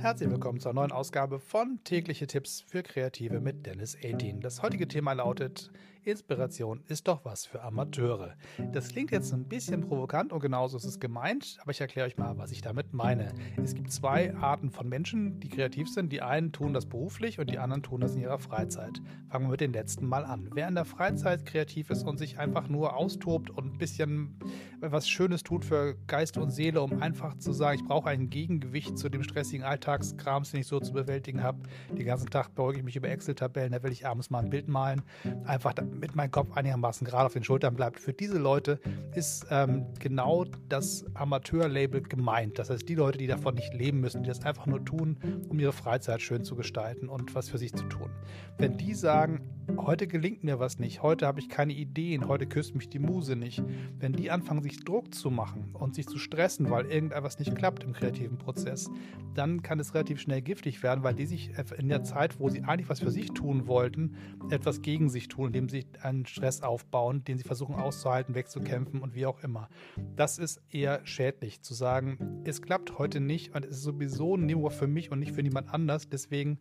[0.00, 4.40] Herzlich willkommen zur neuen Ausgabe von Tägliche Tipps für Kreative mit Dennis 18.
[4.40, 5.72] Das heutige Thema lautet
[6.08, 8.34] Inspiration ist doch was für Amateure.
[8.72, 12.16] Das klingt jetzt ein bisschen provokant und genauso ist es gemeint, aber ich erkläre euch
[12.16, 13.34] mal, was ich damit meine.
[13.62, 16.10] Es gibt zwei Arten von Menschen, die kreativ sind.
[16.10, 19.02] Die einen tun das beruflich und die anderen tun das in ihrer Freizeit.
[19.28, 20.48] Fangen wir mit den letzten mal an.
[20.54, 24.38] Wer in der Freizeit kreativ ist und sich einfach nur austobt und ein bisschen
[24.80, 28.96] was Schönes tut für Geist und Seele, um einfach zu sagen, ich brauche ein Gegengewicht
[28.96, 31.58] zu dem stressigen Alltagskrams, den ich so zu bewältigen habe.
[31.90, 34.68] Den ganzen Tag beuge ich mich über Excel-Tabellen, da will ich abends mal ein Bild
[34.68, 35.02] malen.
[35.44, 37.98] Einfach damit mein Kopf einigermaßen gerade auf den Schultern bleibt.
[37.98, 38.78] Für diese Leute
[39.14, 42.58] ist ähm, genau das Amateur-Label gemeint.
[42.58, 45.58] Das heißt, die Leute, die davon nicht leben müssen, die das einfach nur tun, um
[45.58, 48.10] ihre Freizeit schön zu gestalten und was für sich zu tun.
[48.58, 49.40] Wenn die sagen,
[49.76, 53.36] heute gelingt mir was nicht, heute habe ich keine Ideen, heute küsst mich die Muse
[53.36, 53.62] nicht,
[53.98, 57.84] wenn die anfangen, sich Druck zu machen und sich zu stressen, weil irgendetwas nicht klappt
[57.84, 58.88] im kreativen Prozess,
[59.34, 62.62] dann kann es relativ schnell giftig werden, weil die sich in der Zeit, wo sie
[62.64, 64.16] eigentlich was für sich tun wollten,
[64.50, 69.14] etwas gegen sich tun, indem sie einen Stress aufbauen, den sie versuchen auszuhalten, wegzukämpfen und
[69.14, 69.68] wie auch immer.
[70.16, 74.70] Das ist eher schädlich, zu sagen, es klappt heute nicht und es ist sowieso nur
[74.70, 76.08] für mich und nicht für niemand anders.
[76.08, 76.58] Deswegen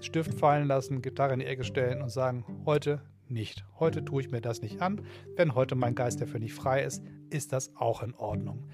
[0.00, 3.64] Stift fallen lassen, Gitarre in die Ecke stellen und sagen, heute nicht.
[3.78, 5.00] Heute tue ich mir das nicht an.
[5.36, 8.68] Wenn heute mein Geist dafür nicht frei ist, ist das auch in Ordnung.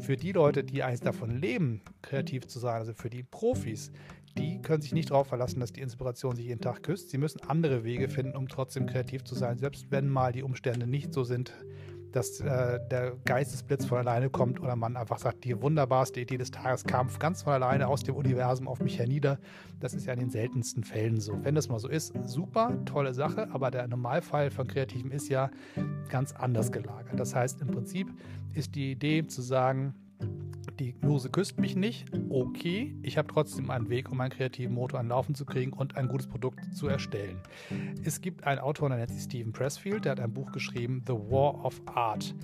[0.00, 3.92] Für die Leute, die eigentlich davon leben, kreativ zu sein, also für die Profis,
[4.36, 7.10] die können sich nicht darauf verlassen, dass die Inspiration sich jeden Tag küsst.
[7.10, 10.86] Sie müssen andere Wege finden, um trotzdem kreativ zu sein, selbst wenn mal die Umstände
[10.86, 11.52] nicht so sind,
[12.14, 16.52] dass äh, der Geistesblitz von alleine kommt oder man einfach sagt, die wunderbarste Idee des
[16.52, 19.38] Tages kam ganz von alleine aus dem Universum auf mich hernieder.
[19.80, 21.36] Das ist ja in den seltensten Fällen so.
[21.42, 25.50] Wenn das mal so ist, super, tolle Sache, aber der Normalfall von Kreativen ist ja
[26.08, 27.18] ganz anders gelagert.
[27.18, 28.08] Das heißt, im Prinzip
[28.52, 29.94] ist die Idee zu sagen,
[30.78, 32.06] die Muse küsst mich nicht.
[32.28, 35.96] Okay, ich habe trotzdem einen Weg, um meinen kreativen Motor an Laufen zu kriegen und
[35.96, 37.40] ein gutes Produkt zu erstellen.
[38.04, 41.14] Es gibt einen Autor, der nennt sich Stephen Pressfield, der hat ein Buch geschrieben, The
[41.14, 42.34] War of Art.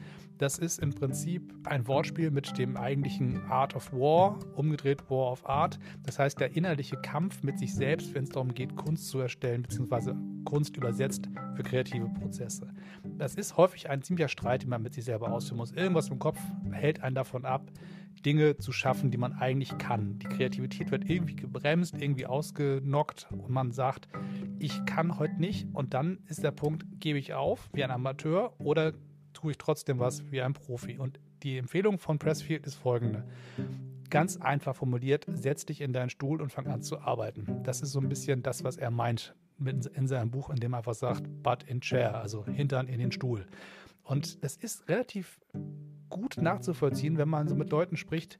[0.40, 5.46] Das ist im Prinzip ein Wortspiel mit dem eigentlichen Art of War, umgedreht War of
[5.46, 5.78] Art.
[6.04, 9.60] Das heißt, der innerliche Kampf mit sich selbst, wenn es darum geht, Kunst zu erstellen,
[9.60, 10.16] beziehungsweise
[10.46, 12.72] Kunst übersetzt für kreative Prozesse.
[13.18, 15.72] Das ist häufig ein ziemlicher Streit, den man mit sich selber ausführen muss.
[15.72, 16.40] Irgendwas im Kopf
[16.72, 17.70] hält einen davon ab,
[18.24, 20.18] Dinge zu schaffen, die man eigentlich kann.
[20.18, 24.08] Die Kreativität wird irgendwie gebremst, irgendwie ausgenockt und man sagt,
[24.58, 25.66] ich kann heute nicht.
[25.72, 28.92] Und dann ist der Punkt, gebe ich auf wie ein Amateur oder
[29.32, 30.98] tue ich trotzdem was wie ein Profi.
[30.98, 33.24] Und die Empfehlung von Pressfield ist folgende.
[34.10, 37.62] Ganz einfach formuliert, setz dich in deinen Stuhl und fang an zu arbeiten.
[37.62, 40.78] Das ist so ein bisschen das, was er meint in seinem Buch, in dem er
[40.78, 43.46] einfach sagt, butt in chair, also Hintern in den Stuhl.
[44.02, 45.38] Und das ist relativ
[46.10, 48.38] gut nachzuvollziehen, wenn man so mit Leuten spricht,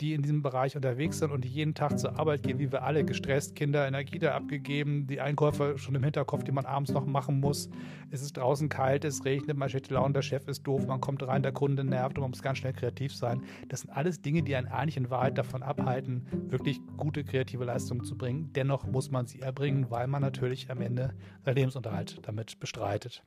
[0.00, 2.84] die in diesem Bereich unterwegs sind und die jeden Tag zur Arbeit gehen, wie wir
[2.84, 6.92] alle, gestresst, Kinder in der Kita abgegeben, die Einkäufe schon im Hinterkopf, die man abends
[6.92, 7.68] noch machen muss.
[8.10, 11.26] Es ist draußen kalt, es regnet, man steht Laune, der Chef ist doof, man kommt
[11.26, 13.42] rein, der Kunde nervt und man muss ganz schnell kreativ sein.
[13.68, 18.04] Das sind alles Dinge, die einen eigentlich in Wahrheit davon abhalten, wirklich gute kreative Leistungen
[18.04, 18.52] zu bringen.
[18.54, 21.14] Dennoch muss man sie erbringen, weil man natürlich am Ende
[21.44, 23.24] seinen Lebensunterhalt damit bestreitet.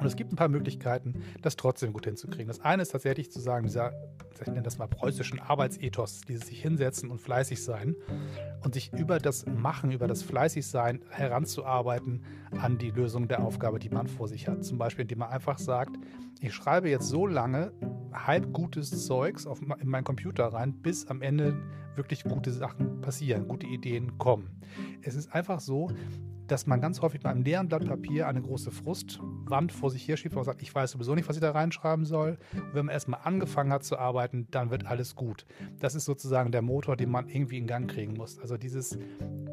[0.00, 2.48] Und es gibt ein paar Möglichkeiten, das trotzdem gut hinzukriegen.
[2.48, 3.92] Das eine ist tatsächlich zu sagen, dieser,
[4.40, 7.94] ich nenne das mal preußischen Arbeitsethos, dieses sich hinsetzen und fleißig sein
[8.64, 13.90] und sich über das Machen, über das Fleißigsein heranzuarbeiten an die Lösung der Aufgabe, die
[13.90, 14.64] man vor sich hat.
[14.64, 15.96] Zum Beispiel, indem man einfach sagt,
[16.40, 17.72] ich schreibe jetzt so lange
[18.12, 21.54] halb gutes Zeugs auf, in meinen Computer rein, bis am Ende
[21.94, 24.60] wirklich gute Sachen passieren, gute Ideen kommen.
[25.02, 25.90] Es ist einfach so,
[26.50, 30.16] dass man ganz häufig bei einem leeren Blatt Papier eine große Frustwand vor sich her
[30.16, 32.38] schiebt und sagt, ich weiß sowieso nicht, was ich da reinschreiben soll.
[32.52, 35.46] Und wenn man erstmal angefangen hat zu arbeiten, dann wird alles gut.
[35.78, 38.38] Das ist sozusagen der Motor, den man irgendwie in Gang kriegen muss.
[38.38, 38.98] Also dieses,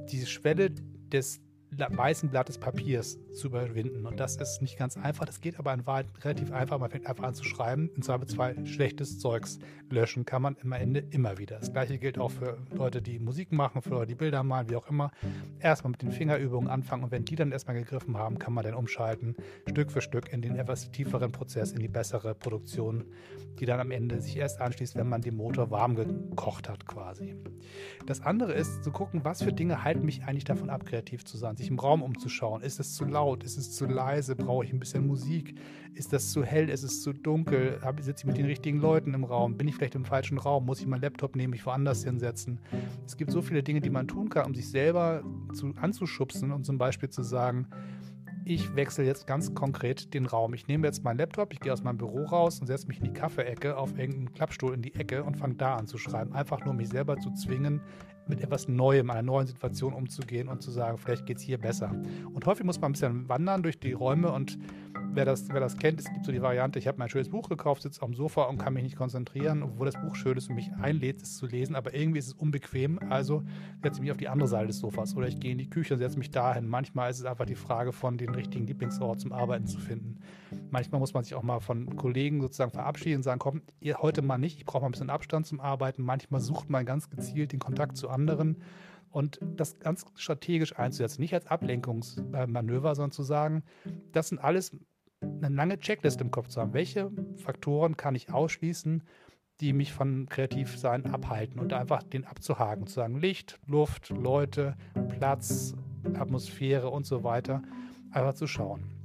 [0.10, 0.72] diese Schwelle
[1.12, 1.42] des
[1.72, 4.06] weißen Blattes Papiers zu überwinden.
[4.06, 5.26] Und das ist nicht ganz einfach.
[5.26, 6.80] Das geht aber in Wahrheit relativ einfach.
[6.80, 7.90] Man fängt einfach an zu schreiben.
[7.96, 9.60] In zwei schlechtes Zeugs
[9.90, 11.60] löschen kann man am Ende immer wieder.
[11.60, 14.76] Das gleiche gilt auch für Leute, die Musik machen, für Leute, die Bilder malen, wie
[14.76, 15.12] auch immer.
[15.60, 18.74] Erstmal mit den Fingerübungen anfangen und wenn die dann erstmal gegriffen haben, kann man dann
[18.74, 19.36] umschalten,
[19.70, 23.06] Stück für Stück in den etwas tieferen Prozess, in die bessere Produktion,
[23.60, 27.36] die dann am Ende sich erst anschließt, wenn man den Motor warm gekocht hat quasi.
[28.06, 31.38] Das andere ist zu gucken, was für Dinge halten mich eigentlich davon ab, kreativ zu
[31.38, 32.62] sein, sich im Raum umzuschauen.
[32.62, 33.44] Ist es zu laut?
[33.44, 34.36] Ist es zu leise?
[34.36, 35.56] Brauche ich ein bisschen Musik?
[35.94, 36.70] Ist das zu hell?
[36.70, 37.80] Ist es zu dunkel?
[38.00, 39.58] Sitze ich mit den richtigen Leuten im Raum?
[39.58, 40.66] Bin ich vielleicht im falschen Raum?
[40.66, 42.60] Muss ich meinen Laptop nehmen, mich woanders hinsetzen?
[43.06, 45.24] Es gibt so viele Dinge, die man tun kann, um sich selber
[45.54, 47.68] zu, anzuschubsen und zum Beispiel zu sagen,
[48.48, 50.54] ich wechsle jetzt ganz konkret den Raum.
[50.54, 53.04] Ich nehme jetzt meinen Laptop, ich gehe aus meinem Büro raus und setze mich in
[53.04, 56.34] die Kaffeeecke auf irgendeinen Klappstuhl in die Ecke und fange da an zu schreiben.
[56.34, 57.82] Einfach nur mich selber zu zwingen,
[58.28, 61.92] mit etwas Neuem, einer neuen Situation umzugehen und zu sagen, vielleicht geht es hier besser.
[62.34, 64.58] Und häufig muss man ein bisschen wandern durch die Räume und
[65.18, 67.50] wer das, wer das kennt, es gibt so die Variante, ich habe mein schönes Buch
[67.50, 70.56] gekauft, sitze am Sofa und kann mich nicht konzentrieren, obwohl das Buch schön ist und
[70.56, 73.44] mich einlädt, es zu lesen, aber irgendwie ist es unbequem, also
[73.82, 75.96] setze ich mich auf die andere Seite des Sofas oder ich gehe in die Küche
[75.96, 76.68] und setze mich dahin.
[76.68, 80.20] Manchmal ist es einfach die Frage von den richtigen Lieblingsort zum Arbeiten zu finden.
[80.70, 84.22] Manchmal muss man sich auch mal von Kollegen sozusagen verabschieden und sagen, komm, ihr heute
[84.22, 86.04] mal nicht, ich brauche mal ein bisschen Abstand zum Arbeiten.
[86.04, 88.58] Manchmal sucht man ganz gezielt den Kontakt zu anderen
[89.10, 93.64] und das ganz strategisch einzusetzen, nicht als Ablenkungsmanöver, sondern zu sagen,
[94.12, 94.78] das sind alles
[95.44, 96.74] eine lange Checkliste im Kopf zu haben.
[96.74, 99.04] Welche Faktoren kann ich ausschließen,
[99.60, 104.76] die mich von Kreativsein abhalten und einfach den abzuhaken, zu sagen Licht, Luft, Leute,
[105.10, 105.76] Platz,
[106.14, 107.64] Atmosphäre und so weiter,
[108.12, 108.97] einfach zu schauen.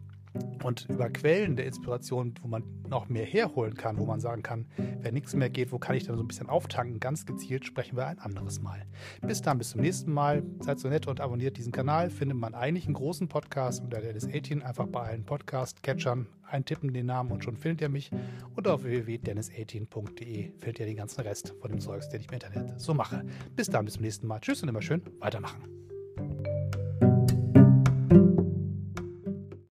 [0.63, 4.67] Und über Quellen der Inspiration, wo man noch mehr herholen kann, wo man sagen kann,
[5.01, 7.97] wenn nichts mehr geht, wo kann ich dann so ein bisschen auftanken, ganz gezielt sprechen
[7.97, 8.87] wir ein anderes Mal.
[9.21, 10.43] Bis dann, bis zum nächsten Mal.
[10.61, 12.11] Seid so nett und abonniert diesen Kanal.
[12.11, 16.93] Findet man eigentlich einen großen Podcast unter der des 18 einfach bei allen Podcast-Catchern eintippen
[16.93, 18.11] den Namen und schon findet ihr mich.
[18.55, 22.81] Und auf www.dennis18.de findet ihr den ganzen Rest von dem Zeugs, den ich im Internet
[22.81, 23.25] so mache.
[23.57, 24.41] Bis dann, bis zum nächsten Mal.
[24.41, 25.92] Tschüss und immer schön weitermachen.